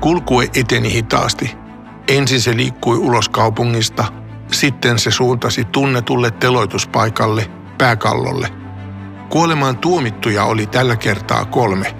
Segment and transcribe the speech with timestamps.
[0.00, 1.56] Kulkue eteni hitaasti.
[2.08, 4.04] Ensin se liikkui ulos kaupungista,
[4.52, 8.48] sitten se suuntasi tunnetulle teloituspaikalle, pääkallolle.
[9.28, 11.94] Kuolemaan tuomittuja oli tällä kertaa kolme.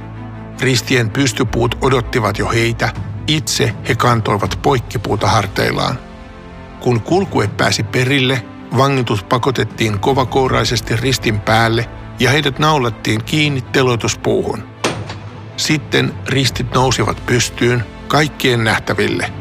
[0.61, 2.92] Ristien pystypuut odottivat jo heitä,
[3.26, 5.99] itse he kantoivat poikkipuuta harteillaan.
[6.80, 8.44] Kun kulkue pääsi perille,
[8.76, 11.88] vangitut pakotettiin kovakouraisesti ristin päälle
[12.21, 14.78] ja heidät naulattiin kiinni teloituspuuhun.
[15.59, 19.32] Sitten ristit nousivat pystyyn kaikkien nähtäville.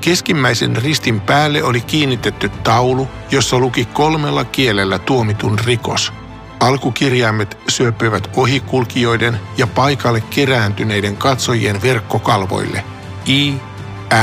[0.00, 6.12] Keskimmäisen ristin päälle oli kiinnitetty taulu, jossa luki kolmella kielellä tuomitun rikos.
[6.60, 12.84] Alkukirjaimet syöpyivät ohikulkijoiden ja paikalle kerääntyneiden katsojien verkkokalvoille.
[13.26, 13.54] I,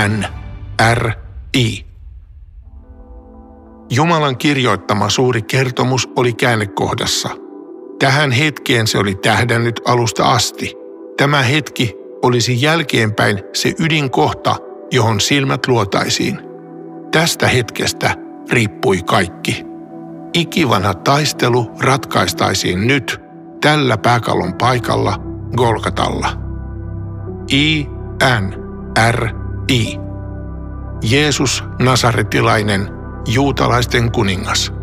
[0.08, 0.25] N,
[0.94, 1.12] R,
[1.58, 1.86] I.
[3.89, 7.30] Jumalan kirjoittama suuri kertomus oli käännekohdassa.
[8.00, 10.83] Tähän hetkeen se oli tähdännyt alusta asti.
[11.17, 14.55] Tämä hetki olisi jälkeenpäin se ydinkohta,
[14.91, 16.39] johon silmät luotaisiin.
[17.11, 18.16] Tästä hetkestä
[18.52, 19.66] riippui kaikki.
[20.34, 23.22] Ikivanha taistelu ratkaistaisiin nyt
[23.61, 25.16] tällä pääkallon paikalla
[25.58, 26.30] Golgatalla.
[27.52, 27.84] I,
[28.39, 28.53] N,
[29.11, 29.28] R,
[29.72, 29.97] I.
[31.09, 32.88] Jeesus Nasaretilainen,
[33.28, 34.73] juutalaisten kuningas.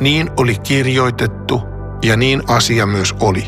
[0.00, 1.62] Niin oli kirjoitettu
[2.02, 3.44] ja niin asia myös oli.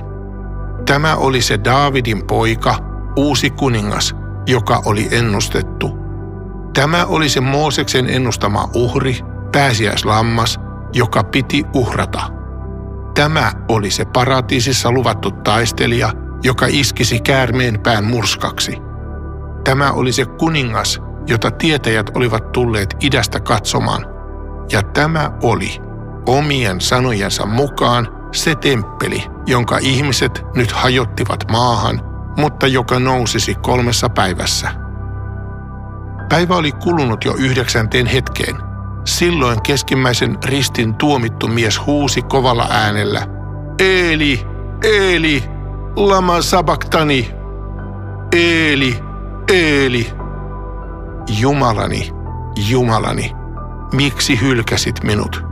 [0.86, 2.74] Tämä oli se Daavidin poika,
[3.16, 5.98] uusi kuningas, joka oli ennustettu.
[6.74, 9.18] Tämä oli se Mooseksen ennustama uhri,
[9.52, 10.60] pääsiäislammas,
[10.92, 12.20] joka piti uhrata.
[13.14, 18.78] Tämä oli se paratiisissa luvattu taistelija, joka iskisi käärmeen pään murskaksi.
[19.64, 24.06] Tämä oli se kuningas, jota tietäjät olivat tulleet idästä katsomaan.
[24.72, 25.70] Ja tämä oli,
[26.26, 32.00] omien sanojensa mukaan, se temppeli, jonka ihmiset nyt hajottivat maahan,
[32.36, 34.70] mutta joka nousisi kolmessa päivässä.
[36.28, 38.56] Päivä oli kulunut jo yhdeksänteen hetkeen.
[39.04, 43.26] Silloin keskimmäisen ristin tuomittu mies huusi kovalla äänellä,
[43.78, 44.46] Eeli,
[44.84, 45.44] Eeli,
[45.96, 47.30] lama sabaktani,
[48.32, 48.98] Eeli,
[49.52, 50.12] Eeli.
[51.28, 52.10] Jumalani,
[52.69, 53.32] Jumalani,
[53.92, 55.44] miksi hylkäsit minut?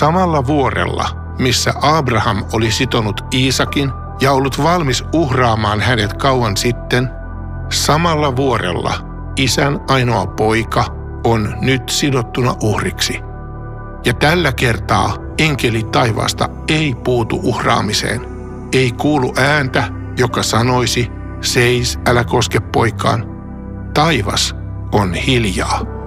[0.00, 7.10] Samalla vuorella, missä Abraham oli sitonut Iisakin ja ollut valmis uhraamaan hänet kauan sitten,
[7.72, 8.94] samalla vuorella
[9.36, 10.84] isän ainoa poika
[11.24, 13.20] on nyt sidottuna uhriksi.
[14.04, 18.20] Ja tällä kertaa enkeli taivaasta ei puutu uhraamiseen.
[18.72, 19.84] Ei kuulu ääntä,
[20.18, 23.26] joka sanoisi, seis, älä koske poikaan.
[23.94, 24.56] Taivas
[24.92, 26.00] on hiljaa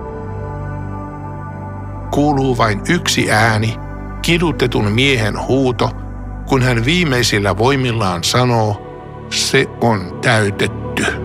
[2.14, 3.76] kuuluu vain yksi ääni,
[4.24, 5.90] kidutetun miehen huuto,
[6.48, 8.88] kun hän viimeisillä voimillaan sanoo,
[9.30, 11.23] se on täytetty.